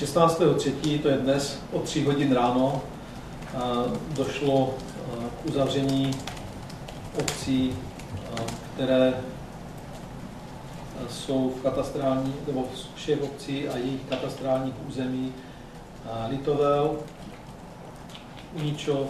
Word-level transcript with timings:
16.3., 0.00 0.98
to 1.02 1.08
je 1.08 1.16
dnes 1.16 1.58
o 1.72 1.78
3 1.78 2.04
hodin 2.04 2.32
ráno, 2.32 2.82
došlo 4.08 4.74
k 5.42 5.46
uzavření 5.46 6.10
obcí, 7.18 7.76
které 8.74 9.14
jsou 11.10 11.52
v 11.58 11.62
katastrální, 11.62 12.34
nebo 12.46 12.64
všech 12.94 13.22
obcí 13.22 13.68
a 13.68 13.76
jejich 13.76 14.00
katastrálních 14.08 14.74
území 14.88 15.32
Litovel, 16.28 16.96
Uničov 18.54 19.08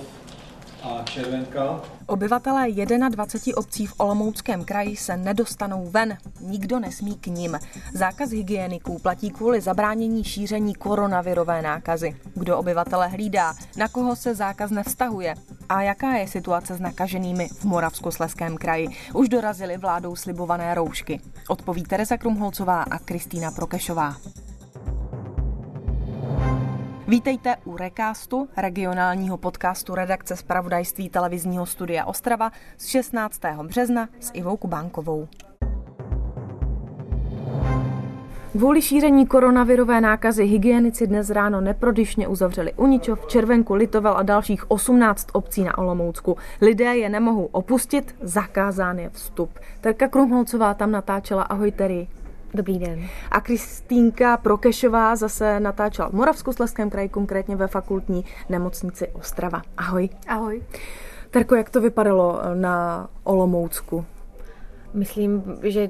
a 0.84 1.02
Červenka. 1.04 1.80
Obyvatelé 2.06 2.66
21 3.08 3.56
obcí 3.56 3.86
v 3.86 3.94
Olomouckém 3.96 4.64
kraji 4.64 4.96
se 4.96 5.16
nedostanou 5.16 5.90
ven. 5.90 6.16
Nikdo 6.40 6.80
nesmí 6.80 7.14
k 7.14 7.26
ním. 7.26 7.58
Zákaz 7.94 8.30
hygieniků 8.30 8.98
platí 8.98 9.30
kvůli 9.30 9.60
zabránění 9.60 10.24
šíření 10.24 10.74
koronavirové 10.74 11.62
nákazy. 11.62 12.16
Kdo 12.34 12.58
obyvatele 12.58 13.08
hlídá? 13.08 13.54
Na 13.76 13.88
koho 13.88 14.16
se 14.16 14.34
zákaz 14.34 14.70
nevztahuje? 14.70 15.34
A 15.68 15.82
jaká 15.82 16.12
je 16.12 16.28
situace 16.28 16.74
s 16.74 16.80
nakaženými 16.80 17.48
v 17.48 17.64
Moravskosleském 17.64 18.56
kraji? 18.56 18.88
Už 19.14 19.28
dorazily 19.28 19.76
vládou 19.76 20.16
slibované 20.16 20.74
roušky. 20.74 21.20
Odpoví 21.48 21.82
Teresa 21.82 22.16
Krumholcová 22.16 22.82
a 22.82 22.98
Kristýna 22.98 23.50
Prokešová. 23.50 24.16
Vítejte 27.08 27.56
u 27.64 27.76
Recastu, 27.76 28.48
regionálního 28.56 29.36
podcastu 29.36 29.94
redakce 29.94 30.36
zpravodajství 30.36 31.08
televizního 31.08 31.66
studia 31.66 32.04
Ostrava 32.04 32.50
z 32.76 32.86
16. 32.86 33.40
března 33.62 34.08
s 34.20 34.30
Ivou 34.34 34.56
Kubánkovou. 34.56 35.28
Kvůli 38.52 38.82
šíření 38.82 39.26
koronavirové 39.26 40.00
nákazy 40.00 40.44
hygienici 40.44 41.06
dnes 41.06 41.30
ráno 41.30 41.60
neprodyšně 41.60 42.28
uzavřeli 42.28 42.72
Uničov, 42.72 43.26
Červenku, 43.26 43.74
Litovel 43.74 44.16
a 44.16 44.22
dalších 44.22 44.70
18 44.70 45.26
obcí 45.32 45.64
na 45.64 45.78
Olomoucku. 45.78 46.36
Lidé 46.60 46.96
je 46.96 47.08
nemohou 47.08 47.44
opustit, 47.44 48.14
zakázán 48.20 48.98
je 48.98 49.10
vstup. 49.10 49.58
Terka 49.80 50.08
Krumholcová 50.08 50.74
tam 50.74 50.90
natáčela. 50.90 51.42
Ahoj 51.42 51.72
Terry. 51.72 52.08
Dobrý 52.54 52.78
den. 52.78 53.08
A 53.30 53.40
Kristýnka 53.40 54.36
Prokešová 54.36 55.16
zase 55.16 55.60
natáčela 55.60 56.08
v 56.08 56.12
Moravskoslezském 56.12 56.90
kraji, 56.90 57.08
konkrétně 57.08 57.56
ve 57.56 57.66
fakultní 57.66 58.24
nemocnici 58.48 59.08
Ostrava. 59.08 59.62
Ahoj. 59.76 60.08
Ahoj. 60.28 60.62
Terko, 61.30 61.54
jak 61.54 61.70
to 61.70 61.80
vypadalo 61.80 62.40
na 62.54 63.08
Olomoucku? 63.24 64.04
Myslím, 64.94 65.42
že 65.62 65.88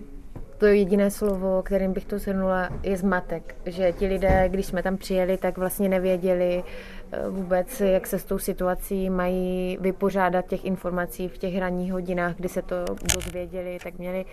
to 0.59 0.67
jediné 0.67 1.11
slovo, 1.11 1.62
kterým 1.62 1.92
bych 1.92 2.05
to 2.05 2.19
shrnula, 2.19 2.69
je 2.83 2.97
zmatek. 2.97 3.57
Že 3.67 3.92
ti 3.92 4.07
lidé, 4.07 4.48
když 4.48 4.67
jsme 4.67 4.83
tam 4.83 4.97
přijeli, 4.97 5.37
tak 5.37 5.59
vlastně 5.59 5.89
nevěděli 5.89 6.62
eh, 6.62 6.94
vůbec, 7.31 7.81
jak 7.81 8.07
se 8.07 8.19
s 8.19 8.25
tou 8.25 8.39
situací 8.39 9.11
mají 9.11 9.79
vypořádat 9.81 10.47
těch 10.47 10.65
informací 10.65 11.29
v 11.29 11.39
těch 11.39 11.59
ranních 11.59 11.93
hodinách, 11.93 12.37
kdy 12.37 12.48
se 12.48 12.62
to 12.62 12.77
dozvěděli, 13.15 13.79
tak 13.84 13.98
měli 13.98 14.25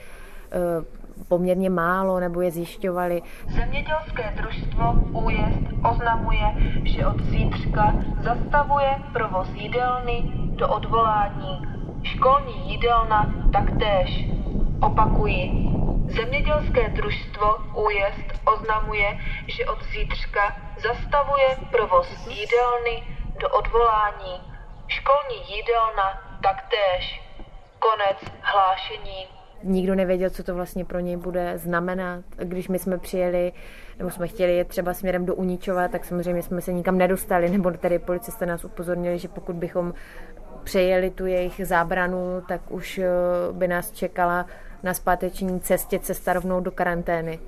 Eh, 0.51 0.85
poměrně 1.27 1.69
málo 1.69 2.19
nebo 2.19 2.41
je 2.41 2.51
zjišťovali. 2.51 3.21
Zemědělské 3.47 4.33
družstvo 4.37 4.93
Újezd 5.23 5.59
oznamuje, 5.91 6.55
že 6.83 7.07
od 7.07 7.23
zítřka 7.23 7.95
zastavuje 8.23 8.89
provoz 9.13 9.47
jídelny 9.53 10.31
do 10.55 10.67
odvolání. 10.67 11.61
Školní 12.03 12.71
jídelna 12.71 13.33
taktéž. 13.51 14.29
Opakuji. 14.81 15.51
Zemědělské 16.15 16.89
družstvo 16.89 17.57
Újezd 17.75 18.27
oznamuje, 18.53 19.19
že 19.47 19.65
od 19.65 19.83
zítřka 19.83 20.55
zastavuje 20.83 21.57
provoz 21.71 22.07
jídelny 22.27 23.17
do 23.41 23.49
odvolání. 23.49 24.41
Školní 24.87 25.55
jídelna 25.55 26.37
taktéž. 26.41 27.21
Konec 27.79 28.17
hlášení 28.41 29.27
nikdo 29.63 29.95
nevěděl, 29.95 30.29
co 30.29 30.43
to 30.43 30.55
vlastně 30.55 30.85
pro 30.85 30.99
něj 30.99 31.17
bude 31.17 31.57
znamenat. 31.57 32.25
Když 32.37 32.67
my 32.67 32.79
jsme 32.79 32.97
přijeli, 32.97 33.53
nebo 33.97 34.09
jsme 34.09 34.27
chtěli 34.27 34.57
jet 34.57 34.67
třeba 34.67 34.93
směrem 34.93 35.25
do 35.25 35.35
Uničova, 35.35 35.87
tak 35.87 36.05
samozřejmě 36.05 36.43
jsme 36.43 36.61
se 36.61 36.73
nikam 36.73 36.97
nedostali, 36.97 37.49
nebo 37.49 37.71
tady 37.71 37.99
policisté 37.99 38.45
nás 38.45 38.65
upozornili, 38.65 39.19
že 39.19 39.27
pokud 39.27 39.55
bychom 39.55 39.93
přejeli 40.63 41.09
tu 41.09 41.25
jejich 41.25 41.61
zábranu, 41.67 42.41
tak 42.47 42.61
už 42.71 42.97
eh, 42.97 43.07
by 43.51 43.67
nás 43.67 43.91
čekala 43.91 44.45
na 44.83 44.93
zpáteční 44.93 45.59
cestě 45.59 45.99
cesta 45.99 46.33
rovnou 46.33 46.59
do 46.59 46.71
karantény 46.71 47.39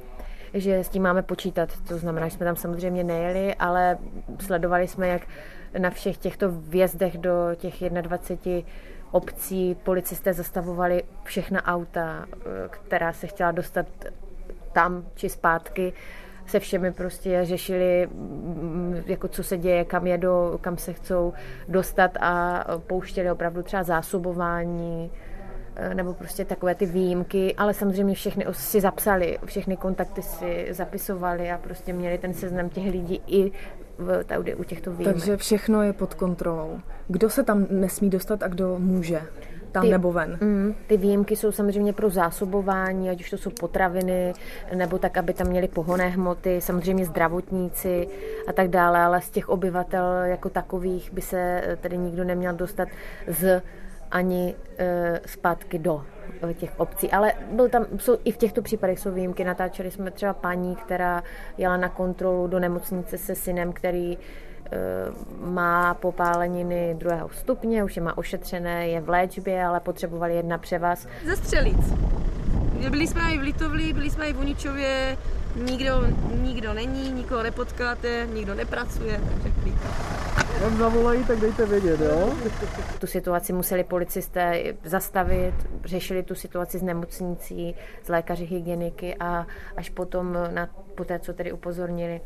že 0.54 0.84
s 0.84 0.90
tím 0.90 1.04
máme 1.04 1.22
počítat. 1.22 1.70
To 1.88 1.98
znamená, 1.98 2.28
že 2.28 2.36
jsme 2.36 2.46
tam 2.46 2.56
samozřejmě 2.56 3.04
nejeli, 3.04 3.56
ale 3.56 3.98
sledovali 4.40 4.88
jsme, 4.88 5.08
jak 5.08 5.22
na 5.78 5.90
všech 5.90 6.18
těchto 6.18 6.52
vjezdech 6.52 7.18
do 7.18 7.32
těch 7.56 7.90
21 7.90 8.70
obcí 9.12 9.76
policisté 9.84 10.34
zastavovali 10.34 11.04
všechna 11.24 11.66
auta, 11.66 12.26
která 12.70 13.14
se 13.14 13.28
chtěla 13.28 13.52
dostat 13.52 13.86
tam 14.74 15.06
či 15.16 15.30
zpátky 15.30 15.94
se 16.46 16.60
všemi 16.60 16.92
prostě 16.92 17.46
řešili, 17.46 18.08
mm, 18.12 19.04
jako 19.06 19.28
co 19.28 19.44
se 19.44 19.58
děje, 19.58 19.86
kam 19.86 20.08
jedou, 20.08 20.58
kam 20.62 20.78
se 20.78 20.94
chcou 20.94 21.34
dostat 21.68 22.18
a 22.20 22.64
pouštěli 22.88 23.32
opravdu 23.32 23.64
třeba 23.64 23.84
zásobování, 23.84 25.12
nebo 25.94 26.14
prostě 26.14 26.46
takové 26.46 26.76
ty 26.76 26.86
výjimky, 26.86 27.56
ale 27.56 27.74
samozřejmě 27.74 28.16
všechny 28.16 28.46
si 28.52 28.82
zapsali, 28.82 29.38
všechny 29.46 29.78
kontakty 29.78 30.22
si 30.22 30.68
zapisovali 30.72 31.52
a 31.52 31.58
prostě 31.58 31.94
měli 31.94 32.18
ten 32.18 32.34
seznam 32.34 32.70
těch 32.70 32.92
lidí 32.92 33.22
i 33.28 33.52
v, 33.98 34.24
tady, 34.24 34.56
u 34.56 34.64
těchto 34.64 34.92
výjimek. 34.92 35.16
Takže 35.16 35.38
všechno 35.38 35.82
je 35.82 35.94
pod 35.94 36.14
kontrolou. 36.14 36.80
Kdo 37.08 37.30
se 37.30 37.44
tam 37.44 37.68
nesmí 37.70 38.10
dostat 38.10 38.44
a 38.44 38.48
kdo 38.48 38.80
může? 38.80 39.22
tam 39.74 39.84
ty, 39.84 39.92
nebo 39.92 40.12
ven. 40.12 40.38
Mm, 40.42 40.76
ty 40.88 40.98
výjimky 40.98 41.36
jsou 41.36 41.52
samozřejmě 41.52 41.94
pro 41.94 42.10
zásobování, 42.10 43.10
ať 43.10 43.20
už 43.20 43.30
to 43.30 43.38
jsou 43.38 43.50
potraviny, 43.50 44.34
nebo 44.76 44.98
tak, 44.98 45.18
aby 45.18 45.34
tam 45.34 45.48
měli 45.48 45.68
pohonné 45.68 46.10
hmoty, 46.10 46.62
samozřejmě 46.62 47.06
zdravotníci 47.06 48.08
a 48.48 48.54
tak 48.54 48.68
dále, 48.68 49.00
ale 49.00 49.22
z 49.22 49.30
těch 49.30 49.50
obyvatel 49.50 50.06
jako 50.24 50.50
takových 50.50 51.14
by 51.14 51.22
se 51.22 51.64
tedy 51.82 51.98
nikdo 51.98 52.24
neměl 52.24 52.54
dostat 52.54 52.88
z 53.28 53.62
ani 54.12 54.56
e, 54.78 55.20
zpátky 55.26 55.80
do 55.80 56.04
těch 56.54 56.80
obcí. 56.80 57.12
Ale 57.12 57.34
byl 57.52 57.70
tam, 57.70 57.86
jsou, 57.98 58.18
i 58.24 58.32
v 58.32 58.38
těchto 58.38 58.62
případech 58.62 59.00
jsou 59.00 59.12
výjimky. 59.12 59.44
Natáčeli 59.44 59.92
jsme 59.92 60.12
třeba 60.12 60.34
paní, 60.34 60.76
která 60.76 61.24
jela 61.58 61.78
na 61.78 61.90
kontrolu 61.90 62.48
do 62.48 62.60
nemocnice 62.60 63.18
se 63.18 63.36
synem, 63.36 63.74
který 63.74 64.14
e, 64.14 64.18
má 65.40 65.94
popáleniny 65.94 66.96
druhého 67.00 67.30
stupně, 67.30 67.84
už 67.84 67.96
je 67.96 68.02
má 68.02 68.18
ošetřené, 68.18 68.88
je 68.88 69.02
v 69.02 69.10
léčbě, 69.10 69.66
ale 69.66 69.80
potřebovali 69.80 70.36
jedna 70.36 70.58
převaz. 70.58 71.08
Ze 71.26 71.36
Střelic. 71.36 71.94
Byli 72.90 73.08
jsme 73.08 73.34
i 73.34 73.38
v 73.38 73.42
Litovli, 73.42 73.94
byli 73.94 74.10
jsme 74.10 74.28
i 74.28 74.34
v 74.34 74.40
Uničově, 74.40 75.18
nikdo, 75.56 76.08
nikdo 76.42 76.74
není, 76.74 77.12
nikoho 77.12 77.44
nepotkáte, 77.44 78.28
nikdo 78.34 78.56
nepracuje, 78.56 79.22
takže 79.34 79.52
klid. 79.62 79.76
Jak 80.62 80.74
zavolají, 80.74 81.24
tak 81.24 81.40
dejte 81.40 81.66
vědět, 81.66 82.00
jo? 82.02 82.34
Tu 83.00 83.08
situaci 83.08 83.54
museli 83.54 83.84
policisté 83.84 84.64
zastavit, 84.84 85.54
řešili 85.86 86.24
tu 86.24 86.36
situaci 86.36 86.80
s 86.80 86.82
nemocnicí, 86.82 87.76
s 88.04 88.10
lékaři 88.10 88.46
hygieniky 88.46 89.16
a 89.20 89.48
až 89.78 89.90
potom, 89.90 90.38
na, 90.52 90.70
po 90.96 91.04
té, 91.04 91.20
co 91.20 91.34
tedy 91.34 91.52
upozornili, 91.52 92.22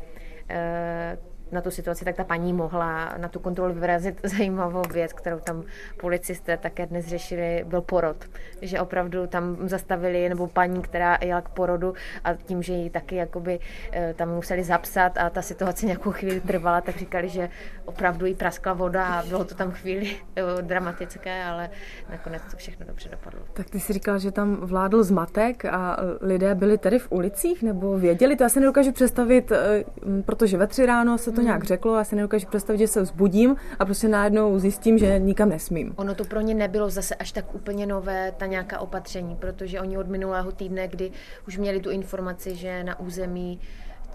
eh, 0.48 1.18
na 1.52 1.60
tu 1.60 1.70
situaci, 1.70 2.04
tak 2.04 2.16
ta 2.16 2.24
paní 2.24 2.52
mohla 2.52 3.14
na 3.16 3.28
tu 3.28 3.38
kontrolu 3.38 3.74
vyrazit 3.74 4.20
zajímavou 4.24 4.82
věc, 4.92 5.12
kterou 5.12 5.38
tam 5.38 5.62
policisté 6.00 6.56
také 6.56 6.86
dnes 6.86 7.06
řešili, 7.06 7.64
byl 7.66 7.80
porod. 7.80 8.24
Že 8.62 8.80
opravdu 8.80 9.26
tam 9.26 9.68
zastavili, 9.68 10.28
nebo 10.28 10.46
paní, 10.46 10.82
která 10.82 11.18
jela 11.22 11.40
k 11.40 11.48
porodu 11.48 11.94
a 12.24 12.34
tím, 12.34 12.62
že 12.62 12.72
ji 12.72 12.90
taky 12.90 13.16
jakoby 13.16 13.60
eh, 13.92 14.14
tam 14.14 14.34
museli 14.34 14.64
zapsat 14.64 15.18
a 15.18 15.30
ta 15.30 15.42
situace 15.42 15.86
nějakou 15.86 16.12
chvíli 16.12 16.40
trvala, 16.40 16.80
tak 16.80 16.96
říkali, 16.96 17.28
že 17.28 17.48
opravdu 17.84 18.26
jí 18.26 18.34
praskla 18.34 18.72
voda 18.72 19.06
a 19.06 19.22
bylo 19.22 19.44
to 19.44 19.54
tam 19.54 19.70
chvíli 19.70 20.16
eh, 20.36 20.62
dramatické, 20.62 21.44
ale 21.44 21.70
nakonec 22.10 22.42
to 22.50 22.56
všechno 22.56 22.86
dobře 22.86 23.08
dopadlo. 23.08 23.40
Tak 23.52 23.70
ty 23.70 23.80
jsi 23.80 23.92
říkal, 23.92 24.18
že 24.18 24.30
tam 24.30 24.56
vládl 24.56 25.02
zmatek 25.02 25.64
a 25.64 25.96
lidé 26.20 26.54
byli 26.54 26.78
tady 26.78 26.98
v 26.98 27.12
ulicích 27.12 27.62
nebo 27.62 27.98
věděli? 27.98 28.36
To 28.36 28.42
já 28.42 28.48
se 28.48 28.60
nedokážu 28.60 28.92
představit, 28.92 29.52
eh, 29.52 29.84
protože 30.24 30.56
ve 30.56 30.66
tři 30.66 30.86
ráno 30.86 31.18
se 31.18 31.32
to 31.38 31.44
nějak 31.44 31.64
řeklo, 31.64 31.96
já 31.96 32.04
si 32.04 32.16
nedokážu 32.16 32.46
představit, 32.46 32.78
že 32.78 32.88
se 32.88 33.02
vzbudím 33.02 33.56
a 33.78 33.84
prostě 33.84 34.08
najednou 34.08 34.58
zjistím, 34.58 34.98
že 34.98 35.18
nikam 35.18 35.48
nesmím. 35.48 35.94
Ono 35.96 36.14
to 36.14 36.24
pro 36.24 36.40
ně 36.40 36.54
nebylo 36.54 36.90
zase 36.90 37.14
až 37.14 37.32
tak 37.32 37.54
úplně 37.54 37.86
nové, 37.86 38.32
ta 38.36 38.46
nějaká 38.46 38.78
opatření, 38.78 39.36
protože 39.36 39.80
oni 39.80 39.98
od 39.98 40.08
minulého 40.08 40.52
týdne, 40.52 40.88
kdy 40.88 41.10
už 41.48 41.58
měli 41.58 41.80
tu 41.80 41.90
informaci, 41.90 42.56
že 42.56 42.84
na 42.84 43.00
území 43.00 43.60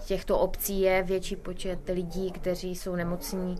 těchto 0.06 0.38
obcí 0.38 0.80
je 0.80 1.02
větší 1.02 1.36
počet 1.36 1.88
lidí, 1.88 2.30
kteří 2.30 2.74
jsou 2.76 2.96
nemocní, 2.96 3.56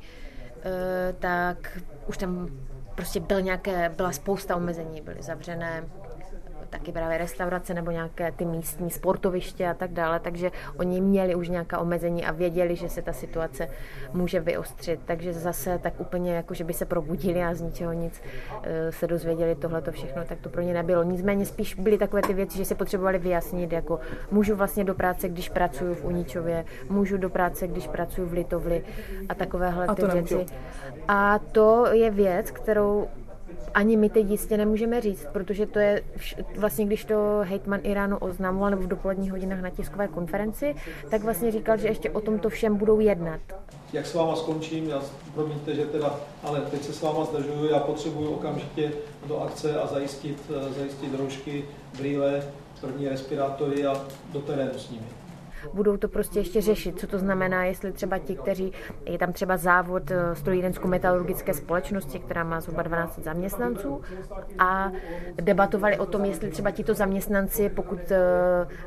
eh, 0.65 1.15
tak 1.19 1.79
už 2.07 2.19
tam 2.19 2.49
prostě 2.95 3.21
byl 3.21 3.43
nějaké, 3.43 3.89
byla 3.97 4.13
spousta 4.13 4.57
omezení, 4.57 5.01
byly 5.01 5.23
zavřené 5.23 5.85
taky 6.79 6.93
právě 6.93 7.19
restaurace 7.19 7.75
nebo 7.75 7.91
nějaké 7.91 8.33
ty 8.33 8.45
místní 8.45 8.91
sportoviště 8.91 9.69
a 9.69 9.75
tak 9.75 9.93
dále, 9.93 10.21
takže 10.21 10.51
oni 10.77 11.01
měli 11.01 11.35
už 11.35 11.49
nějaká 11.49 11.79
omezení 11.79 12.25
a 12.25 12.33
věděli, 12.33 12.77
že 12.77 12.89
se 12.89 13.03
ta 13.03 13.13
situace 13.13 13.69
může 14.13 14.41
vyostřit, 14.41 15.01
takže 15.05 15.33
zase 15.33 15.79
tak 15.79 16.01
úplně 16.01 16.35
jako, 16.35 16.55
že 16.55 16.65
by 16.65 16.73
se 16.73 16.85
probudili 16.85 17.43
a 17.43 17.55
z 17.55 17.61
ničeho 17.61 17.93
nic 17.93 18.23
eh, 18.63 18.93
se 18.93 19.07
dozvěděli 19.07 19.55
tohle 19.55 19.83
to 19.83 19.93
všechno, 19.93 20.25
tak 20.25 20.39
to 20.41 20.49
pro 20.49 20.63
ně 20.63 20.75
nebylo. 20.75 21.03
Nicméně 21.03 21.47
spíš 21.47 21.75
byly 21.75 21.99
takové 21.99 22.23
ty 22.23 22.35
věci, 22.35 22.59
že 22.59 22.65
si 22.65 22.75
potřebovali 22.75 23.19
vyjasnit, 23.19 23.73
jako 23.73 24.01
můžu 24.31 24.57
vlastně 24.57 24.85
do 24.85 24.95
práce, 24.95 25.29
když 25.29 25.49
pracuji 25.49 25.95
v 25.95 26.05
Uničově, 26.05 26.65
můžu 26.91 27.17
do 27.17 27.31
práce, 27.31 27.67
když 27.69 27.89
pracuji 27.89 28.29
v 28.29 28.33
Litovli 28.33 28.85
a 29.29 29.35
takovéhle 29.35 29.87
a 29.87 29.95
ty 29.95 30.07
věci. 30.07 30.47
A 31.09 31.39
to 31.39 31.87
je 31.93 32.11
věc, 32.11 32.51
kterou 32.51 33.09
ani 33.75 33.97
my 33.97 34.11
teď 34.11 34.31
jistě 34.31 34.57
nemůžeme 34.57 35.01
říct, 35.01 35.27
protože 35.33 35.67
to 35.67 35.79
je 35.79 36.03
vlastně, 36.59 36.87
když 36.87 37.05
to 37.05 37.41
hejtman 37.43 37.81
Iránu 37.83 38.19
oznámoval 38.19 38.71
nebo 38.71 38.83
v 38.83 38.87
dopoledních 38.87 39.33
hodinách 39.33 39.61
na 39.61 39.71
tiskové 39.71 40.09
konferenci, 40.09 40.75
tak 41.11 41.23
vlastně 41.23 41.51
říkal, 41.51 41.77
že 41.77 41.89
ještě 41.89 42.11
o 42.11 42.21
tomto 42.21 42.49
všem 42.49 42.77
budou 42.77 43.01
jednat. 43.01 43.41
Jak 43.93 44.07
s 44.07 44.15
váma 44.15 44.37
skončím, 44.37 44.89
já 44.89 45.03
promiňte, 45.35 45.75
že 45.75 45.87
teda, 45.87 46.21
ale 46.43 46.61
teď 46.61 46.83
se 46.83 46.93
s 46.93 47.03
váma 47.03 47.25
zdržuju, 47.25 47.71
já 47.71 47.79
potřebuju 47.79 48.31
okamžitě 48.31 48.93
do 49.27 49.41
akce 49.41 49.81
a 49.81 49.87
zajistit, 49.87 50.51
zajistit 50.79 51.15
roušky, 51.15 51.65
brýle, 51.99 52.43
první 52.81 53.09
respirátory 53.09 53.87
a 53.87 54.05
do 54.33 54.41
terénu 54.41 54.79
s 54.79 54.91
nimi 54.91 55.24
budou 55.73 55.97
to 55.97 56.09
prostě 56.09 56.39
ještě 56.39 56.61
řešit, 56.61 56.99
co 56.99 57.07
to 57.07 57.19
znamená, 57.19 57.65
jestli 57.65 57.93
třeba 57.93 58.19
ti, 58.19 58.37
kteří, 58.37 58.73
je 59.07 59.19
tam 59.19 59.33
třeba 59.33 59.57
závod 59.57 60.11
eh, 60.11 60.35
strojírensko-metalurgické 60.35 61.55
společnosti, 61.55 62.19
která 62.19 62.45
má 62.45 62.61
zhruba 62.61 62.83
12 62.83 63.19
zaměstnanců 63.19 64.01
a 64.59 64.93
debatovali 65.35 65.99
o 65.99 66.07
tom, 66.07 66.25
jestli 66.25 66.51
třeba 66.51 66.71
tito 66.71 66.95
zaměstnanci, 66.95 67.69
pokud 67.69 68.11
eh, 68.11 68.19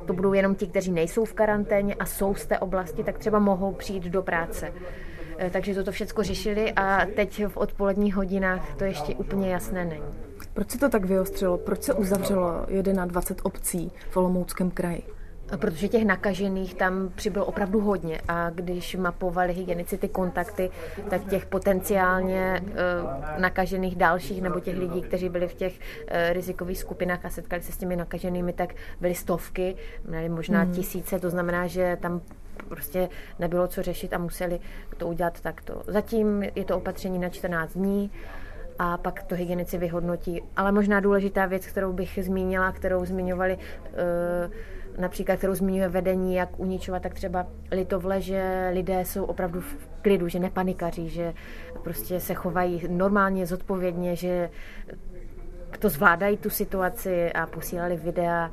to 0.05 0.13
budou 0.13 0.33
jenom 0.33 0.55
ti, 0.55 0.67
kteří 0.67 0.91
nejsou 0.91 1.25
v 1.25 1.33
karanténě 1.33 1.95
a 1.95 2.05
jsou 2.05 2.35
z 2.35 2.45
té 2.45 2.59
oblasti, 2.59 3.03
tak 3.03 3.17
třeba 3.17 3.39
mohou 3.39 3.73
přijít 3.73 4.03
do 4.03 4.21
práce. 4.21 4.73
Eh, 5.37 5.49
takže 5.49 5.75
toto 5.75 5.91
všechno 5.91 6.23
řešili 6.23 6.73
a 6.75 7.05
teď 7.15 7.45
v 7.47 7.57
odpoledních 7.57 8.15
hodinách 8.15 8.75
to 8.75 8.83
ještě 8.83 9.15
úplně 9.15 9.49
jasné 9.49 9.85
není. 9.85 10.27
Proč 10.53 10.71
se 10.71 10.77
to 10.77 10.89
tak 10.89 11.05
vyostřilo? 11.05 11.57
Proč 11.57 11.83
se 11.83 11.93
uzavřelo 11.93 12.65
21 13.05 13.45
obcí 13.45 13.91
v 14.09 14.17
Olomouckém 14.17 14.71
kraji? 14.71 15.16
Protože 15.55 15.87
těch 15.87 16.05
nakažených 16.05 16.73
tam 16.73 17.09
přibylo 17.15 17.45
opravdu 17.45 17.79
hodně 17.79 18.21
a 18.27 18.49
když 18.49 18.95
mapovali 18.95 19.53
hygienici 19.53 19.97
ty 19.97 20.07
kontakty, 20.07 20.69
tak 21.09 21.25
těch 21.25 21.45
potenciálně 21.45 22.61
uh, 22.61 23.39
nakažených 23.39 23.95
dalších 23.95 24.41
nebo 24.41 24.59
těch 24.59 24.77
lidí, 24.77 25.01
kteří 25.01 25.29
byli 25.29 25.47
v 25.47 25.53
těch 25.53 25.73
uh, 25.73 26.33
rizikových 26.33 26.79
skupinách 26.79 27.25
a 27.25 27.29
setkali 27.29 27.61
se 27.61 27.71
s 27.71 27.77
těmi 27.77 27.95
nakaženými, 27.95 28.53
tak 28.53 28.73
byly 29.01 29.15
stovky, 29.15 29.75
měli 30.07 30.29
možná 30.29 30.61
hmm. 30.61 30.71
tisíce, 30.71 31.19
to 31.19 31.29
znamená, 31.29 31.67
že 31.67 31.97
tam 32.01 32.21
prostě 32.69 33.09
nebylo 33.39 33.67
co 33.67 33.83
řešit 33.83 34.13
a 34.13 34.17
museli 34.17 34.59
to 34.97 35.07
udělat 35.07 35.41
takto. 35.41 35.83
Zatím 35.87 36.43
je 36.43 36.65
to 36.65 36.77
opatření 36.77 37.19
na 37.19 37.29
14 37.29 37.73
dní 37.73 38.11
a 38.79 38.97
pak 38.97 39.23
to 39.23 39.35
hygienici 39.35 39.77
vyhodnotí. 39.77 40.41
Ale 40.55 40.71
možná 40.71 40.99
důležitá 40.99 41.45
věc, 41.45 41.67
kterou 41.67 41.93
bych 41.93 42.19
zmínila, 42.21 42.71
kterou 42.71 43.05
zmiňovali 43.05 43.57
uh, 43.57 44.51
například, 44.97 45.37
kterou 45.37 45.55
zmiňuje 45.55 45.89
vedení, 45.89 46.35
jak 46.35 46.59
uničovat, 46.59 47.03
tak 47.03 47.13
třeba 47.13 47.47
Litovle, 47.71 48.21
že 48.21 48.69
lidé 48.73 49.05
jsou 49.05 49.25
opravdu 49.25 49.61
v 49.61 49.77
klidu, 50.01 50.27
že 50.27 50.39
nepanikaří, 50.39 51.09
že 51.09 51.33
prostě 51.83 52.19
se 52.19 52.33
chovají 52.33 52.81
normálně, 52.87 53.45
zodpovědně, 53.45 54.15
že 54.15 54.49
to 55.79 55.89
zvládají 55.89 56.37
tu 56.37 56.49
situaci 56.49 57.33
a 57.33 57.45
posílali 57.45 57.97
videa, 57.97 58.51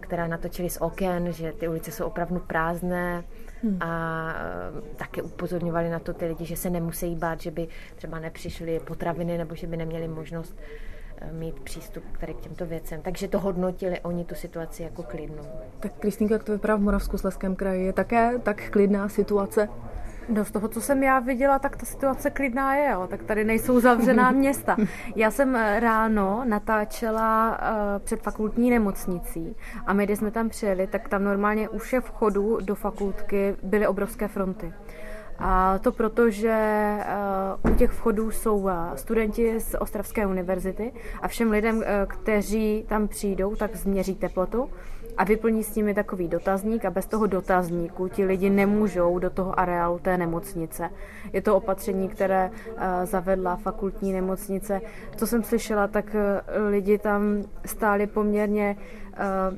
která 0.00 0.26
natočili 0.26 0.70
z 0.70 0.76
oken, 0.80 1.32
že 1.32 1.52
ty 1.52 1.68
ulice 1.68 1.90
jsou 1.90 2.04
opravdu 2.04 2.38
prázdné 2.40 3.24
hmm. 3.62 3.78
a 3.80 4.32
e, 4.32 4.96
také 4.96 5.22
upozorňovali 5.22 5.90
na 5.90 5.98
to 5.98 6.14
ty 6.14 6.26
lidi, 6.26 6.44
že 6.44 6.56
se 6.56 6.70
nemusí 6.70 7.14
bát, 7.14 7.40
že 7.40 7.50
by 7.50 7.68
třeba 7.96 8.18
nepřišly 8.18 8.80
potraviny 8.80 9.38
nebo 9.38 9.54
že 9.54 9.66
by 9.66 9.76
neměli 9.76 10.08
možnost 10.08 10.56
mít 11.32 11.60
přístup 11.60 12.04
tady 12.20 12.34
k 12.34 12.40
těmto 12.40 12.66
věcem. 12.66 13.02
Takže 13.02 13.28
to 13.28 13.38
hodnotili 13.38 14.00
oni 14.00 14.24
tu 14.24 14.34
situaci 14.34 14.82
jako 14.82 15.02
klidnou. 15.02 15.44
Tak 15.80 15.92
Kristýnka, 15.92 16.34
jak 16.34 16.44
to 16.44 16.52
vypadá 16.52 16.76
v 16.76 16.80
Moravskoslezském 16.80 17.56
kraji? 17.56 17.86
Je 17.86 17.92
také 17.92 18.38
tak 18.38 18.70
klidná 18.70 19.08
situace? 19.08 19.68
No 20.28 20.44
z 20.44 20.50
toho, 20.50 20.68
co 20.68 20.80
jsem 20.80 21.02
já 21.02 21.18
viděla, 21.18 21.58
tak 21.58 21.76
ta 21.76 21.86
situace 21.86 22.30
klidná 22.30 22.74
je, 22.74 22.90
jo. 22.90 23.06
tak 23.10 23.22
tady 23.22 23.44
nejsou 23.44 23.80
zavřená 23.80 24.30
města. 24.40 24.76
Já 25.16 25.30
jsem 25.30 25.56
eh, 25.56 25.80
ráno 25.80 26.42
natáčela 26.44 27.50
uh, 27.50 28.02
před 28.04 28.22
fakultní 28.22 28.70
nemocnicí 28.70 29.56
a 29.86 29.92
my, 29.92 30.04
když 30.04 30.18
jsme 30.18 30.30
tam 30.30 30.48
přijeli, 30.48 30.86
tak 30.86 31.08
tam 31.08 31.24
normálně 31.24 31.68
u 31.68 31.78
všech 31.78 32.04
vchodů 32.04 32.58
do 32.60 32.74
fakultky 32.74 33.56
byly 33.62 33.86
obrovské 33.86 34.28
fronty. 34.28 34.72
A 35.40 35.78
to 35.78 35.92
proto, 35.92 36.30
že 36.30 36.50
eh, 36.50 37.70
u 37.70 37.74
těch 37.74 37.90
vchodů 37.90 38.30
jsou 38.30 38.68
eh, 38.68 38.74
studenti 38.94 39.60
z 39.60 39.74
Ostravské 39.78 40.26
univerzity 40.26 40.92
a 41.22 41.28
všem 41.28 41.50
lidem, 41.50 41.82
eh, 41.84 42.06
kteří 42.06 42.84
tam 42.88 43.08
přijdou, 43.08 43.56
tak 43.56 43.76
změří 43.76 44.14
teplotu 44.14 44.70
a 45.16 45.24
vyplní 45.24 45.64
s 45.64 45.74
nimi 45.74 45.94
takový 45.94 46.28
dotazník 46.28 46.84
a 46.84 46.90
bez 46.90 47.06
toho 47.06 47.26
dotazníku 47.26 48.08
ti 48.08 48.24
lidi 48.24 48.50
nemůžou 48.50 49.18
do 49.18 49.30
toho 49.30 49.60
areálu 49.60 49.98
té 49.98 50.18
nemocnice. 50.18 50.90
Je 51.32 51.42
to 51.42 51.56
opatření, 51.56 52.08
které 52.08 52.50
zavedla 53.04 53.56
fakultní 53.56 54.12
nemocnice. 54.12 54.80
Co 55.16 55.26
jsem 55.26 55.42
slyšela, 55.42 55.88
tak 55.88 56.16
lidi 56.70 56.98
tam 56.98 57.22
stáli 57.64 58.06
poměrně 58.06 58.76
Eh, 59.20 59.56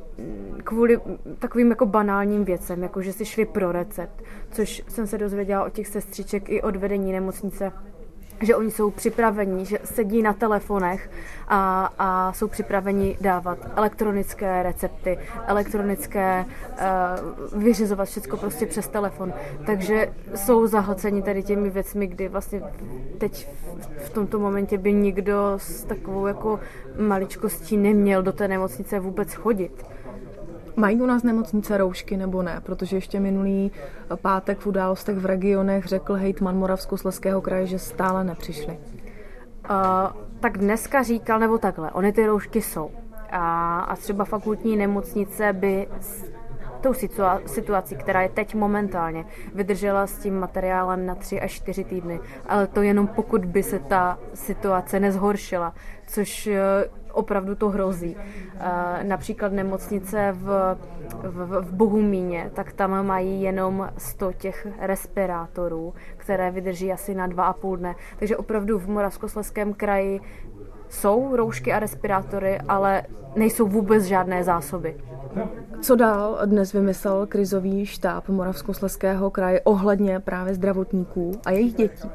kvůli 0.64 1.00
takovým 1.38 1.70
jako 1.70 1.86
banálním 1.86 2.44
věcem, 2.44 2.82
jako 2.82 3.02
že 3.02 3.12
si 3.12 3.24
šli 3.24 3.44
pro 3.44 3.72
recept, 3.72 4.22
což 4.50 4.82
jsem 4.88 5.06
se 5.06 5.18
dozvěděla 5.18 5.64
od 5.64 5.72
těch 5.72 5.86
sestřiček 5.86 6.48
i 6.48 6.62
od 6.62 6.76
vedení 6.76 7.12
nemocnice, 7.12 7.72
že 8.42 8.56
oni 8.56 8.70
jsou 8.70 8.90
připraveni, 8.90 9.64
že 9.66 9.78
sedí 9.84 10.22
na 10.22 10.32
telefonech 10.32 11.10
a, 11.48 11.92
a 11.98 12.32
jsou 12.32 12.48
připraveni 12.48 13.16
dávat 13.20 13.58
elektronické 13.76 14.62
recepty, 14.62 15.18
elektronické, 15.46 16.44
uh, 16.44 17.62
vyřizovat 17.62 18.08
všechno 18.08 18.36
prostě 18.36 18.66
přes 18.66 18.88
telefon. 18.88 19.32
Takže 19.66 20.12
jsou 20.34 20.66
zahlceni 20.66 21.22
tady 21.22 21.42
těmi 21.42 21.70
věcmi, 21.70 22.06
kdy 22.06 22.28
vlastně 22.28 22.62
teď 23.18 23.48
v 24.04 24.10
tomto 24.10 24.38
momentě 24.38 24.78
by 24.78 24.92
nikdo 24.92 25.54
s 25.56 25.84
takovou 25.84 26.26
jako 26.26 26.60
maličkostí 26.98 27.76
neměl 27.76 28.22
do 28.22 28.32
té 28.32 28.48
nemocnice 28.48 29.00
vůbec 29.00 29.34
chodit. 29.34 29.84
Mají 30.76 31.00
u 31.00 31.06
nás 31.06 31.22
nemocnice 31.22 31.78
roušky 31.78 32.16
nebo 32.16 32.42
ne? 32.42 32.60
Protože 32.62 32.96
ještě 32.96 33.20
minulý 33.20 33.70
pátek 34.22 34.58
v 34.58 34.66
událostech 34.66 35.16
v 35.16 35.26
regionech 35.26 35.86
řekl 35.86 36.14
hejtman 36.14 36.56
Moravskosleského 36.56 37.40
kraje, 37.40 37.66
že 37.66 37.78
stále 37.78 38.24
nepřišli. 38.24 38.78
Uh, 39.70 39.76
tak 40.40 40.58
dneska 40.58 41.02
říkal, 41.02 41.38
nebo 41.38 41.58
takhle, 41.58 41.90
ony 41.90 42.12
ty 42.12 42.26
roušky 42.26 42.62
jsou. 42.62 42.90
A, 43.30 43.80
a 43.80 43.96
třeba 43.96 44.24
fakultní 44.24 44.76
nemocnice 44.76 45.52
by 45.52 45.88
tou 46.82 46.94
situací, 47.46 47.96
která 47.96 48.22
je 48.22 48.28
teď 48.28 48.54
momentálně, 48.54 49.24
vydržela 49.54 50.06
s 50.06 50.18
tím 50.18 50.38
materiálem 50.38 51.06
na 51.06 51.14
tři 51.14 51.40
až 51.40 51.52
čtyři 51.52 51.84
týdny. 51.84 52.20
Ale 52.46 52.66
to 52.66 52.82
jenom 52.82 53.06
pokud 53.06 53.44
by 53.44 53.62
se 53.62 53.78
ta 53.78 54.18
situace 54.34 55.00
nezhoršila, 55.00 55.74
což 56.06 56.48
opravdu 57.12 57.54
to 57.54 57.68
hrozí. 57.68 58.16
Například 59.02 59.52
nemocnice 59.52 60.32
v, 60.32 60.76
v, 61.22 61.60
v 61.60 61.72
Bohumíně, 61.72 62.50
tak 62.54 62.72
tam 62.72 63.06
mají 63.06 63.42
jenom 63.42 63.88
100 63.98 64.32
těch 64.32 64.66
respirátorů, 64.78 65.94
které 66.16 66.50
vydrží 66.50 66.92
asi 66.92 67.14
na 67.14 67.26
dva 67.26 67.44
a 67.44 67.52
půl 67.52 67.76
dne. 67.76 67.94
Takže 68.18 68.36
opravdu 68.36 68.78
v 68.78 68.88
Moravskoslezském 68.88 69.74
kraji 69.74 70.20
jsou 70.92 71.36
roušky 71.36 71.72
a 71.72 71.78
respirátory, 71.78 72.58
ale 72.68 73.02
nejsou 73.36 73.68
vůbec 73.68 74.04
žádné 74.04 74.44
zásoby. 74.44 74.96
Co 75.80 75.96
dál 75.96 76.38
dnes 76.44 76.72
vymyslel 76.72 77.26
krizový 77.26 77.86
štáb 77.86 78.28
Moravskoslezského 78.28 79.30
kraje 79.30 79.60
ohledně 79.60 80.20
právě 80.20 80.54
zdravotníků 80.54 81.32
a 81.44 81.50
jejich 81.50 81.74
dětí? 81.74 82.10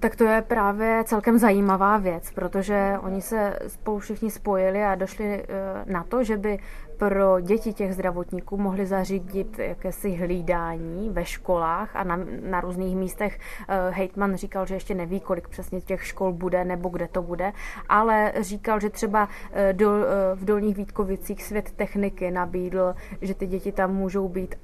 Tak 0.00 0.16
to 0.16 0.24
je 0.24 0.42
právě 0.42 1.02
celkem 1.06 1.38
zajímavá 1.38 1.98
věc, 1.98 2.30
protože 2.34 2.94
oni 3.02 3.20
se 3.20 3.58
spolu 3.66 3.98
všichni 3.98 4.30
spojili 4.30 4.84
a 4.84 4.94
došli 4.94 5.44
eh, 5.48 5.92
na 5.92 6.04
to, 6.04 6.24
že 6.24 6.36
by 6.36 6.58
pro 7.00 7.40
děti 7.40 7.72
těch 7.72 7.94
zdravotníků 7.94 8.56
mohli 8.56 8.86
zařídit 8.86 9.58
jakési 9.58 10.10
hlídání 10.10 11.10
ve 11.10 11.24
školách 11.24 11.96
a 11.96 12.04
na, 12.04 12.18
na 12.42 12.60
různých 12.60 12.96
místech. 12.96 13.38
Eh, 13.68 13.90
hejtman 13.90 14.36
říkal, 14.36 14.66
že 14.66 14.74
ještě 14.74 14.94
neví, 14.94 15.20
kolik 15.20 15.48
přesně 15.48 15.80
těch 15.80 16.06
škol 16.06 16.32
bude 16.32 16.64
nebo 16.64 16.88
kde 16.88 17.08
to 17.08 17.22
bude, 17.22 17.52
ale 17.88 18.32
říkal, 18.40 18.80
že 18.80 18.90
třeba 18.90 19.28
eh, 19.52 19.72
do, 19.72 19.90
v 20.34 20.44
Dolních 20.44 20.76
Vítkovicích 20.76 21.44
svět 21.44 21.70
techniky 21.70 22.30
nabídl, 22.30 22.94
že 23.22 23.34
ty 23.34 23.46
děti 23.46 23.72
tam 23.72 23.94
můžou 23.94 24.28
být 24.28 24.54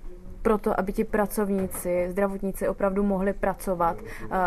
proto, 0.47 0.81
aby 0.81 0.93
ti 0.93 1.05
pracovníci, 1.05 2.07
zdravotníci 2.11 2.69
opravdu 2.69 3.03
mohli 3.03 3.33
pracovat 3.33 3.97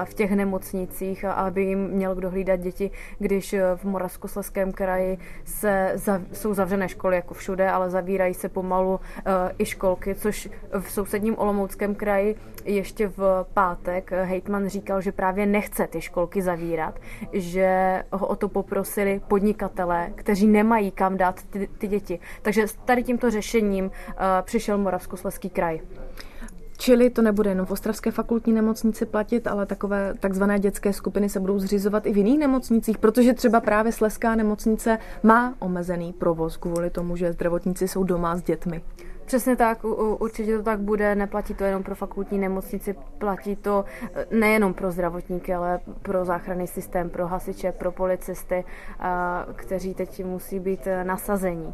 v 0.03 0.13
těch 0.13 0.32
nemocnicích 0.32 1.25
a 1.25 1.32
aby 1.32 1.63
jim 1.63 1.88
měl 1.88 2.15
kdo 2.15 2.29
hlídat 2.29 2.60
děti, 2.60 2.91
když 3.18 3.56
v 3.75 3.84
Moravskoslezském 3.84 4.72
kraji 4.72 5.18
se 5.46 5.91
za, 5.96 6.22
jsou 6.32 6.53
zavřené 6.53 6.89
školy 6.89 7.15
jako 7.15 7.34
všude, 7.34 7.70
ale 7.70 7.89
zavírají 7.89 8.34
se 8.34 8.50
pomalu 8.50 9.00
i 9.58 9.65
školky, 9.65 10.15
což 10.15 10.50
v 10.79 10.91
sousedním 10.91 11.38
Olomouckém 11.38 11.96
kraji 11.96 12.36
ještě 12.65 13.08
v 13.08 13.46
pátek 13.53 14.12
hejtman 14.12 14.68
říkal, 14.68 15.01
že 15.01 15.12
právě 15.12 15.46
nechce 15.46 15.88
ty 15.88 16.01
školky 16.01 16.41
zavírat, 16.41 17.00
že 17.34 18.03
ho 18.12 18.27
o 18.27 18.36
to 18.36 18.50
poprosili 18.50 19.22
podnikatelé, 19.27 20.12
kteří 20.15 20.48
nemají 20.48 20.91
kam 20.91 21.18
dát 21.18 21.44
ty, 21.44 21.68
ty 21.68 21.88
děti. 21.88 22.20
Takže 22.41 22.65
tady 22.86 23.03
tímto 23.03 23.32
řešením 23.32 23.91
přišel 24.41 24.77
Moravskoslezský 24.77 25.50
kraj. 25.50 25.79
Čili 26.81 27.10
to 27.10 27.22
nebude 27.22 27.50
jenom 27.50 27.65
v 27.65 27.72
Ostravské 27.72 28.12
fakultní 28.12 28.53
nemocnici 28.53 29.05
platit, 29.05 29.48
ale 29.48 29.65
takové 29.65 30.13
takzvané 30.19 30.60
dětské 30.60 30.93
skupiny 30.93 31.29
se 31.29 31.39
budou 31.39 31.60
zřizovat 31.60 32.05
i 32.05 32.13
v 32.13 32.17
jiných 32.17 32.39
nemocnicích, 32.39 32.98
protože 32.98 33.34
třeba 33.34 33.62
právě 33.62 33.91
Sleská 33.91 34.36
nemocnice 34.36 34.98
má 35.24 35.55
omezený 35.60 36.13
provoz 36.13 36.58
kvůli 36.58 36.89
tomu, 36.89 37.15
že 37.15 37.34
zdravotníci 37.34 37.88
jsou 37.88 38.03
doma 38.03 38.36
s 38.36 38.43
dětmi. 38.43 38.81
Přesně 39.25 39.55
tak, 39.55 39.84
určitě 40.19 40.58
to 40.58 40.63
tak 40.63 40.79
bude, 40.79 41.15
neplatí 41.15 41.53
to 41.53 41.63
jenom 41.63 41.84
pro 41.84 41.96
fakultní 41.96 42.38
nemocnici, 42.38 42.96
platí 43.17 43.55
to 43.55 43.86
eh, 44.13 44.25
nejenom 44.31 44.74
pro 44.74 44.91
zdravotníky, 44.91 45.53
ale 45.53 45.79
pro 46.01 46.25
záchranný 46.25 46.67
systém, 46.67 47.10
pro 47.10 47.27
hasiče, 47.27 47.72
pro 47.72 47.91
policisty, 47.91 48.65
kteří 49.55 49.93
teď 49.93 50.25
musí 50.25 50.60
být 50.60 50.88
eh, 50.88 51.03
nasazení. 51.03 51.74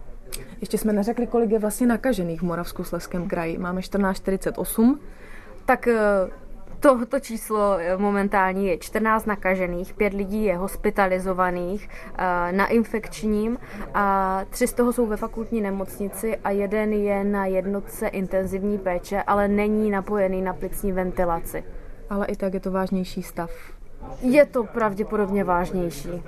Ještě 0.62 0.78
jsme 0.78 0.94
neřekli, 0.94 1.28
kolik 1.28 1.52
je 1.52 1.60
vlastně 1.60 1.88
nakažených 1.88 2.40
v 2.42 2.46
Moravskoslezském 2.46 3.28
kraji. 3.28 3.58
Máme 3.58 3.82
1448. 3.82 5.00
Tak 5.66 5.88
eh, 5.88 6.00
Tohoto 6.80 7.20
číslo 7.20 7.78
eh, 7.80 7.98
momentální 7.98 8.68
je 8.68 8.78
14 8.78 9.26
nakažených, 9.26 9.94
5 9.94 10.14
lidí 10.14 10.44
je 10.44 10.58
hospitalizovaných 10.58 11.90
eh, 11.90 12.52
na 12.52 12.68
infekčním 12.68 13.58
a 13.94 14.42
tři 14.50 14.68
z 14.68 14.74
toho 14.74 14.94
jsou 14.94 15.06
ve 15.06 15.18
fakultní 15.18 15.62
nemocnici 15.62 16.38
a 16.38 16.50
jeden 16.50 16.94
je 16.94 17.24
na 17.24 17.46
jednotce 17.46 18.08
intenzivní 18.08 18.78
péče, 18.78 19.24
ale 19.24 19.48
není 19.48 19.90
napojený 19.90 20.42
na 20.42 20.54
plicní 20.54 20.92
ventilaci. 20.92 21.64
Ale 22.10 22.26
i 22.26 22.36
tak 22.36 22.54
je 22.54 22.60
to 22.60 22.72
vážnější 22.72 23.24
stav. 23.24 23.52
Je 24.22 24.46
to 24.46 24.64
pravděpodobně 24.64 25.44
vážnější. 25.44 26.24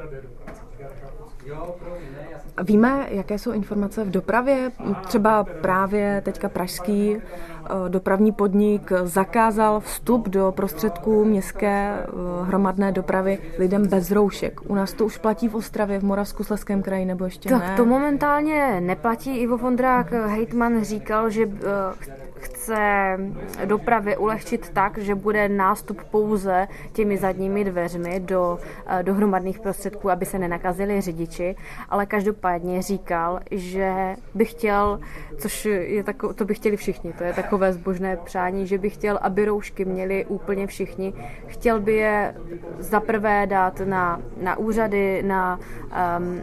Víme, 2.64 3.08
jaké 3.10 3.40
jsou 3.40 3.52
informace 3.52 4.04
v 4.04 4.12
dopravě? 4.12 4.72
Třeba 5.06 5.44
právě 5.44 6.22
teďka 6.26 6.50
pražský 6.50 7.18
dopravní 7.88 8.32
podnik 8.32 8.92
zakázal 9.04 9.80
vstup 9.80 10.30
do 10.30 10.54
prostředků 10.56 11.26
městské 11.26 11.94
eh, 12.00 12.08
hromadné 12.44 12.92
dopravy 12.92 13.40
lidem 13.58 13.88
bez 13.88 14.12
roušek. 14.12 14.70
U 14.70 14.76
nás 14.76 14.94
to 14.94 15.06
už 15.06 15.18
platí 15.18 15.48
v 15.48 15.56
Ostravě, 15.56 16.00
v 16.00 16.04
Moravskoslezském 16.04 16.82
kraji, 16.82 17.06
nebo 17.06 17.26
ještě 17.26 17.50
tak 17.50 17.62
ne? 17.62 17.74
to 17.78 17.86
momentálně 17.86 18.82
neplatí. 18.82 19.38
Ivo 19.38 19.58
Vondrák, 19.58 20.12
hejtman, 20.12 20.84
říkal, 20.84 21.30
že 21.30 21.44
eh, 21.44 22.28
chce 22.40 23.18
dopravě 23.66 24.18
ulehčit 24.18 24.70
tak, 24.70 24.98
že 24.98 25.16
bude 25.16 25.50
nástup 25.50 26.04
pouze 26.04 26.68
těmi 26.94 27.18
zadními 27.18 27.64
dveřmi 27.64 28.20
do, 28.20 28.60
eh, 28.88 29.04
do 29.04 29.14
hromadných 29.14 29.60
prostředků, 29.60 30.10
aby 30.10 30.26
se 30.26 30.40
nenakazili 30.40 31.02
řidiči, 31.02 31.56
ale 31.90 32.06
každopádně 32.06 32.82
říkal, 32.82 33.40
že 33.52 34.16
by 34.34 34.46
chtěl, 34.46 35.00
což 35.38 35.66
je 35.66 36.04
tako, 36.04 36.34
to 36.34 36.46
by 36.46 36.54
chtěli 36.54 36.78
všichni, 36.78 37.14
to 37.14 37.24
je 37.24 37.34
takové 37.58 37.74
zbožné 37.74 38.18
přání, 38.18 38.68
že 38.68 38.78
by 38.78 38.90
chtěl, 38.90 39.20
aby 39.22 39.46
roušky 39.46 39.86
měli 39.86 40.26
úplně 40.26 40.68
všichni. 40.68 41.14
Chtěl 41.48 41.80
by 41.80 41.94
je 41.94 42.36
zaprvé 42.80 43.48
dát 43.48 43.82
na, 43.86 44.22
na 44.42 44.58
úřady, 44.58 45.24
na, 45.24 45.60
um, 46.18 46.42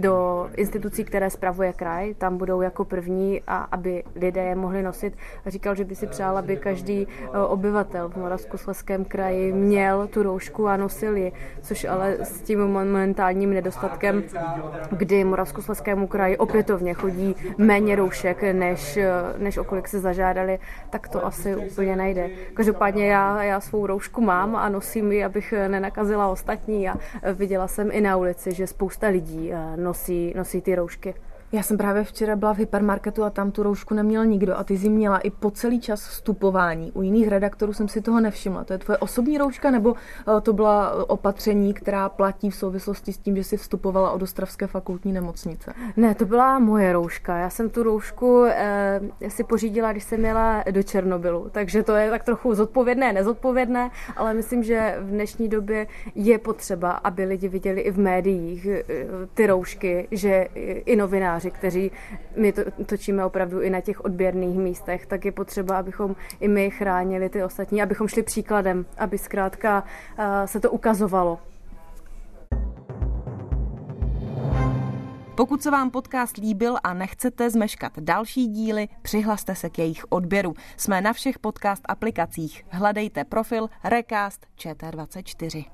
do 0.00 0.46
institucí, 0.56 1.04
které 1.04 1.30
spravuje 1.30 1.72
kraj, 1.72 2.14
tam 2.14 2.36
budou 2.38 2.60
jako 2.60 2.84
první 2.84 3.42
a 3.46 3.56
aby 3.56 4.04
lidé 4.14 4.42
je 4.42 4.54
mohli 4.54 4.82
nosit 4.82 5.14
říkal, 5.46 5.74
že 5.74 5.84
by 5.84 5.94
si 5.94 6.06
přál, 6.06 6.38
aby 6.38 6.56
každý 6.56 7.06
eh, 7.06 7.38
obyvatel 7.38 8.08
v 8.08 8.16
Moravskoslezském 8.16 9.04
kraji 9.04 9.52
měl 9.52 10.06
tu 10.06 10.22
roušku 10.22 10.68
a 10.68 10.76
nosil 10.76 11.16
ji, 11.16 11.32
což 11.62 11.84
ale 11.84 12.16
s 12.22 12.40
tím 12.40 12.66
momentálním 12.66 13.54
nedostatkem, 13.54 14.22
kdy 14.90 15.24
Moravskoslezskému 15.24 16.06
kraji 16.06 16.36
opětovně 16.36 16.94
chodí 16.94 17.36
méně 17.58 17.96
roušek, 17.96 18.42
než, 18.52 18.96
eh, 18.96 19.12
než 19.38 19.58
okolik 19.58 19.88
se 19.88 20.00
zažádali, 20.44 20.58
tak 20.90 21.08
to 21.08 21.26
asi 21.26 21.56
úplně 21.56 21.96
nejde. 21.96 22.30
Každopádně 22.54 23.06
já, 23.06 23.42
já 23.42 23.60
svou 23.60 23.86
roušku 23.86 24.20
mám 24.20 24.56
a 24.56 24.68
nosím 24.68 25.12
ji, 25.12 25.24
abych 25.24 25.54
nenakazila 25.68 26.28
ostatní 26.28 26.88
a 26.88 26.94
viděla 27.34 27.68
jsem 27.68 27.90
i 27.92 28.00
na 28.00 28.16
ulici, 28.16 28.54
že 28.54 28.66
spousta 28.66 29.08
lidí 29.08 29.52
eh, 29.52 29.76
nosí, 29.76 30.32
nosí 30.36 30.60
ty 30.60 30.74
roušky. 30.74 31.14
Já 31.54 31.62
jsem 31.62 31.76
právě 31.78 32.04
včera 32.04 32.36
byla 32.36 32.54
v 32.54 32.58
hypermarketu 32.58 33.24
a 33.24 33.30
tam 33.30 33.50
tu 33.50 33.62
roušku 33.62 33.94
neměl 33.94 34.26
nikdo 34.26 34.58
a 34.58 34.64
ty 34.64 34.78
jsi 34.78 34.88
měla 34.88 35.18
i 35.18 35.30
po 35.30 35.50
celý 35.50 35.80
čas 35.80 36.08
vstupování. 36.08 36.92
U 36.92 37.02
jiných 37.02 37.28
redaktorů 37.28 37.72
jsem 37.72 37.88
si 37.88 38.00
toho 38.00 38.20
nevšimla. 38.20 38.64
To 38.64 38.72
je 38.72 38.78
tvoje 38.78 38.98
osobní 38.98 39.38
rouška 39.38 39.70
nebo 39.70 39.94
eh, 39.94 40.40
to 40.40 40.52
byla 40.52 40.92
eh, 40.92 41.02
opatření, 41.02 41.74
která 41.74 42.08
platí 42.08 42.50
v 42.50 42.54
souvislosti 42.54 43.12
s 43.12 43.18
tím, 43.18 43.36
že 43.36 43.44
jsi 43.44 43.56
vstupovala 43.56 44.10
od 44.10 44.22
Ostravské 44.22 44.66
fakultní 44.66 45.12
nemocnice? 45.12 45.74
Ne, 45.96 46.14
to 46.14 46.24
byla 46.24 46.58
moje 46.58 46.92
rouška. 46.92 47.36
Já 47.36 47.50
jsem 47.50 47.70
tu 47.70 47.82
roušku 47.82 48.44
eh, 48.44 49.00
si 49.28 49.44
pořídila, 49.44 49.92
když 49.92 50.04
jsem 50.04 50.20
měla 50.20 50.64
do 50.70 50.82
Černobylu. 50.82 51.48
Takže 51.52 51.82
to 51.82 51.94
je 51.94 52.10
tak 52.10 52.24
trochu 52.24 52.54
zodpovědné, 52.54 53.12
nezodpovědné, 53.12 53.90
ale 54.16 54.34
myslím, 54.34 54.62
že 54.62 54.96
v 55.00 55.10
dnešní 55.10 55.48
době 55.48 55.86
je 56.14 56.38
potřeba, 56.38 56.90
aby 56.90 57.24
lidi 57.24 57.48
viděli 57.48 57.80
i 57.80 57.90
v 57.90 57.98
médiích 57.98 58.66
eh, 58.66 58.84
ty 59.34 59.46
roušky, 59.46 60.08
že 60.10 60.48
i 60.84 60.96
novináři 60.96 61.43
novináři, 61.44 61.50
kteří 61.50 61.90
my 62.36 62.52
to, 62.52 62.62
točíme 62.86 63.24
opravdu 63.24 63.60
i 63.60 63.70
na 63.70 63.80
těch 63.80 64.04
odběrných 64.04 64.58
místech, 64.58 65.06
tak 65.06 65.24
je 65.24 65.32
potřeba, 65.32 65.78
abychom 65.78 66.16
i 66.40 66.48
my 66.48 66.70
chránili 66.70 67.28
ty 67.28 67.44
ostatní, 67.44 67.82
abychom 67.82 68.08
šli 68.08 68.22
příkladem, 68.22 68.86
aby 68.98 69.18
zkrátka 69.18 69.84
uh, 70.18 70.24
se 70.46 70.60
to 70.60 70.70
ukazovalo. 70.70 71.38
Pokud 75.36 75.62
se 75.62 75.70
vám 75.70 75.90
podcast 75.90 76.36
líbil 76.36 76.76
a 76.84 76.94
nechcete 76.94 77.50
zmeškat 77.50 77.92
další 77.98 78.46
díly, 78.46 78.88
přihlaste 79.02 79.54
se 79.54 79.70
k 79.70 79.78
jejich 79.78 80.04
odběru. 80.08 80.54
Jsme 80.76 81.00
na 81.00 81.12
všech 81.12 81.38
podcast 81.38 81.82
aplikacích. 81.88 82.64
Hledejte 82.70 83.24
profil 83.24 83.68
Recast 83.84 84.46
ČT24. 84.58 85.64